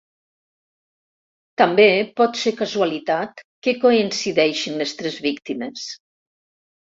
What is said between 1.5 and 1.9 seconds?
També